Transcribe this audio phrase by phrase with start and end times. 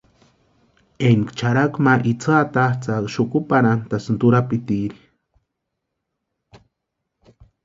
[1.09, 4.97] Énka charhaku ma itsï atatsïʼka xukuparhanʼtasïnti urapitiri.